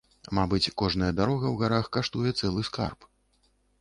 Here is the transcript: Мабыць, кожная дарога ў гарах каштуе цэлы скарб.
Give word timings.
Мабыць, 0.37 0.73
кожная 0.81 1.11
дарога 1.19 1.45
ў 1.51 1.55
гарах 1.65 1.85
каштуе 1.99 2.31
цэлы 2.39 2.61
скарб. 2.71 2.99